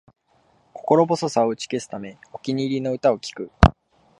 [0.73, 3.51] 心細さを打ち消すため、お気に入りの歌を聴く